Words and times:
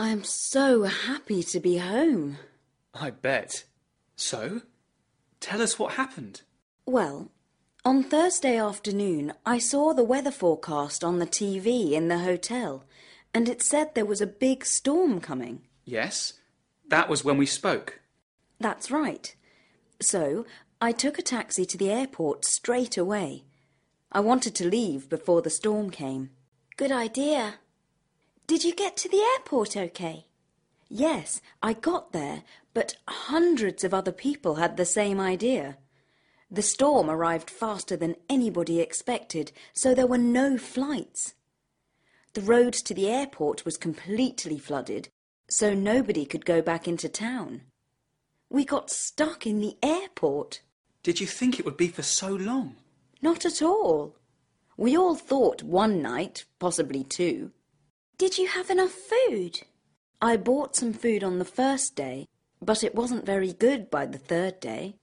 I'm 0.00 0.24
so 0.24 0.84
happy 0.84 1.42
to 1.42 1.60
be 1.60 1.76
home. 1.76 2.38
I 2.94 3.10
bet. 3.10 3.64
So, 4.16 4.62
tell 5.40 5.60
us 5.60 5.78
what 5.78 5.92
happened. 5.92 6.40
Well, 6.86 7.30
on 7.84 8.04
Thursday 8.04 8.56
afternoon, 8.56 9.34
I 9.44 9.58
saw 9.58 9.92
the 9.92 10.02
weather 10.02 10.30
forecast 10.30 11.04
on 11.04 11.18
the 11.18 11.26
TV 11.26 11.92
in 11.92 12.08
the 12.08 12.20
hotel, 12.20 12.84
and 13.34 13.46
it 13.46 13.60
said 13.60 13.94
there 13.94 14.06
was 14.06 14.22
a 14.22 14.26
big 14.26 14.64
storm 14.64 15.20
coming. 15.20 15.66
Yes, 15.84 16.32
that 16.88 17.10
was 17.10 17.22
when 17.22 17.36
we 17.36 17.44
spoke. 17.44 18.00
That's 18.58 18.90
right. 18.90 19.36
So, 20.00 20.46
I 20.80 20.92
took 20.92 21.18
a 21.18 21.22
taxi 21.22 21.66
to 21.66 21.76
the 21.76 21.90
airport 21.90 22.46
straight 22.46 22.96
away. 22.96 23.44
I 24.10 24.20
wanted 24.20 24.54
to 24.54 24.66
leave 24.66 25.10
before 25.10 25.42
the 25.42 25.50
storm 25.50 25.90
came. 25.90 26.30
Good 26.78 26.90
idea. 26.90 27.56
Did 28.50 28.64
you 28.64 28.74
get 28.74 28.96
to 28.96 29.08
the 29.08 29.22
airport 29.36 29.76
okay? 29.76 30.26
Yes, 30.88 31.40
I 31.62 31.72
got 31.72 32.10
there, 32.10 32.42
but 32.74 32.96
hundreds 33.06 33.84
of 33.84 33.94
other 33.94 34.10
people 34.10 34.56
had 34.56 34.76
the 34.76 34.84
same 34.84 35.20
idea. 35.20 35.78
The 36.50 36.60
storm 36.60 37.08
arrived 37.08 37.48
faster 37.48 37.96
than 37.96 38.16
anybody 38.28 38.80
expected, 38.80 39.52
so 39.72 39.94
there 39.94 40.08
were 40.08 40.18
no 40.18 40.58
flights. 40.58 41.34
The 42.32 42.40
road 42.40 42.72
to 42.72 42.92
the 42.92 43.08
airport 43.08 43.64
was 43.64 43.76
completely 43.76 44.58
flooded, 44.58 45.10
so 45.48 45.72
nobody 45.72 46.24
could 46.24 46.44
go 46.44 46.60
back 46.60 46.88
into 46.88 47.08
town. 47.08 47.60
We 48.48 48.64
got 48.64 48.90
stuck 48.90 49.46
in 49.46 49.60
the 49.60 49.76
airport. 49.80 50.60
Did 51.04 51.20
you 51.20 51.28
think 51.28 51.60
it 51.60 51.64
would 51.64 51.76
be 51.76 51.86
for 51.86 52.02
so 52.02 52.34
long? 52.34 52.74
Not 53.22 53.46
at 53.46 53.62
all. 53.62 54.16
We 54.76 54.96
all 54.96 55.14
thought 55.14 55.62
one 55.62 56.02
night, 56.02 56.46
possibly 56.58 57.04
two. 57.04 57.52
Did 58.20 58.36
you 58.36 58.48
have 58.48 58.68
enough 58.68 58.92
food? 58.92 59.62
I 60.20 60.36
bought 60.36 60.76
some 60.76 60.92
food 60.92 61.24
on 61.24 61.38
the 61.38 61.44
first 61.46 61.96
day, 61.96 62.28
but 62.60 62.84
it 62.84 62.94
wasn't 62.94 63.24
very 63.24 63.54
good 63.54 63.90
by 63.90 64.04
the 64.04 64.18
third 64.18 64.60
day. 64.60 64.96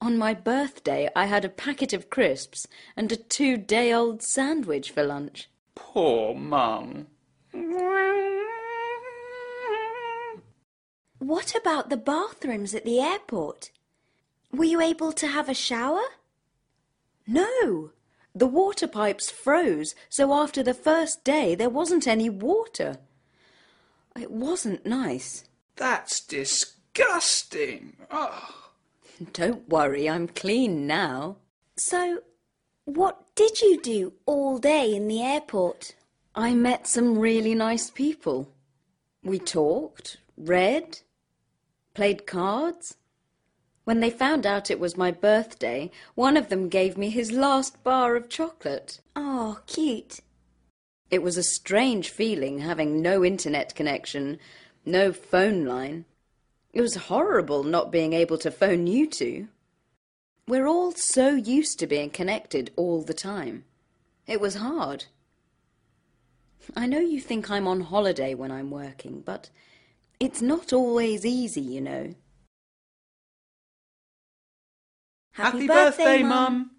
On 0.00 0.18
my 0.18 0.34
birthday, 0.34 1.08
I 1.14 1.26
had 1.26 1.44
a 1.44 1.48
packet 1.48 1.92
of 1.92 2.10
crisps 2.10 2.66
and 2.96 3.12
a 3.12 3.16
two 3.16 3.56
day 3.56 3.92
old 3.92 4.20
sandwich 4.20 4.90
for 4.90 5.04
lunch. 5.04 5.48
Poor 5.76 6.34
Mum. 6.34 7.06
What 11.20 11.54
about 11.54 11.88
the 11.88 11.96
bathrooms 11.96 12.74
at 12.74 12.84
the 12.84 12.98
airport? 12.98 13.70
Were 14.50 14.64
you 14.64 14.80
able 14.80 15.12
to 15.12 15.28
have 15.28 15.48
a 15.48 15.54
shower? 15.54 16.02
No, 17.28 17.92
the 18.36 18.46
water 18.46 18.86
pipes 18.86 19.30
froze, 19.30 19.94
so 20.10 20.34
after 20.34 20.62
the 20.62 20.74
first 20.74 21.24
day 21.24 21.54
there 21.54 21.70
wasn't 21.70 22.06
any 22.06 22.28
water. 22.28 22.98
It 24.14 24.30
wasn't 24.30 24.84
nice. 24.84 25.44
That's 25.76 26.20
disgusting. 26.20 27.96
Oh. 28.10 28.66
Don't 29.32 29.66
worry, 29.70 30.06
I'm 30.08 30.28
clean 30.28 30.86
now. 30.86 31.36
So, 31.78 32.20
what 32.84 33.34
did 33.34 33.62
you 33.62 33.80
do 33.80 34.12
all 34.26 34.58
day 34.58 34.94
in 34.94 35.08
the 35.08 35.22
airport? 35.22 35.94
I 36.34 36.52
met 36.52 36.86
some 36.86 37.18
really 37.18 37.54
nice 37.54 37.90
people. 37.90 38.52
We 39.24 39.38
talked, 39.38 40.18
read, 40.36 41.00
played 41.94 42.26
cards. 42.26 42.96
When 43.86 44.00
they 44.00 44.10
found 44.10 44.46
out 44.46 44.68
it 44.68 44.80
was 44.80 44.96
my 44.96 45.12
birthday, 45.12 45.92
one 46.16 46.36
of 46.36 46.48
them 46.48 46.68
gave 46.68 46.98
me 46.98 47.08
his 47.08 47.30
last 47.30 47.84
bar 47.84 48.16
of 48.16 48.28
chocolate. 48.28 48.98
Oh, 49.14 49.60
cute. 49.68 50.18
It 51.08 51.22
was 51.22 51.36
a 51.36 51.44
strange 51.44 52.10
feeling 52.10 52.58
having 52.58 53.00
no 53.00 53.24
internet 53.24 53.76
connection, 53.76 54.40
no 54.84 55.12
phone 55.12 55.66
line. 55.66 56.04
It 56.72 56.80
was 56.80 56.96
horrible 56.96 57.62
not 57.62 57.92
being 57.92 58.12
able 58.12 58.38
to 58.38 58.50
phone 58.50 58.88
you 58.88 59.08
two. 59.08 59.46
We're 60.48 60.66
all 60.66 60.90
so 60.90 61.36
used 61.36 61.78
to 61.78 61.86
being 61.86 62.10
connected 62.10 62.72
all 62.74 63.02
the 63.02 63.14
time. 63.14 63.66
It 64.26 64.40
was 64.40 64.56
hard. 64.56 65.04
I 66.74 66.86
know 66.86 66.98
you 66.98 67.20
think 67.20 67.52
I'm 67.52 67.68
on 67.68 67.82
holiday 67.82 68.34
when 68.34 68.50
I'm 68.50 68.72
working, 68.72 69.20
but 69.24 69.48
it's 70.18 70.42
not 70.42 70.72
always 70.72 71.24
easy, 71.24 71.60
you 71.60 71.80
know. 71.80 72.14
Happy, 75.36 75.66
birthday, 75.66 76.22
Mum. 76.22 76.70